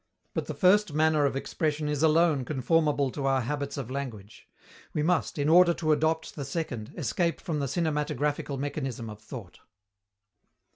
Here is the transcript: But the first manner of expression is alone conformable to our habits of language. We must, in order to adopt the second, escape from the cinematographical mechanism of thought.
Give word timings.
But 0.33 0.47
the 0.47 0.55
first 0.55 0.93
manner 0.93 1.27
of 1.27 1.35
expression 1.35 1.87
is 1.87 2.01
alone 2.01 2.43
conformable 2.43 3.11
to 3.11 3.27
our 3.27 3.41
habits 3.41 3.77
of 3.77 3.91
language. 3.91 4.49
We 4.95 5.03
must, 5.03 5.37
in 5.37 5.47
order 5.47 5.75
to 5.75 5.91
adopt 5.91 6.33
the 6.33 6.43
second, 6.43 6.91
escape 6.97 7.39
from 7.39 7.59
the 7.59 7.67
cinematographical 7.67 8.57
mechanism 8.57 9.11
of 9.11 9.21
thought. 9.21 9.59